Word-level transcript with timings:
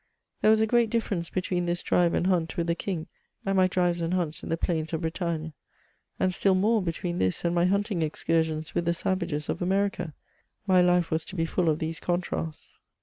There 0.41 0.49
was 0.49 0.61
a 0.61 0.65
great 0.65 0.89
difference 0.89 1.29
between 1.29 1.67
this 1.67 1.83
driye 1.83 2.15
and 2.15 2.25
hunt 2.25 2.57
with 2.57 2.65
the 2.65 2.75
ELing, 2.75 3.05
and 3.45 3.55
my 3.55 3.67
drives 3.67 4.01
and 4.01 4.15
hunts 4.15 4.41
in 4.41 4.49
the 4.49 4.57
plains 4.57 4.93
of 4.93 5.01
Bretagne; 5.01 5.53
and 6.19 6.33
still 6.33 6.55
more 6.55 6.81
between 6.81 7.19
this 7.19 7.45
and 7.45 7.53
my 7.53 7.65
hunting 7.65 8.01
excursions 8.01 8.73
with 8.73 8.85
the 8.85 8.95
savages 8.95 9.47
of 9.47 9.61
America: 9.61 10.15
my 10.65 10.81
life 10.81 11.11
was 11.11 11.23
to 11.25 11.35
be 11.35 11.45
faJl 11.45 11.69
of 11.69 11.77
these 11.77 11.99
contrasts. 11.99 12.79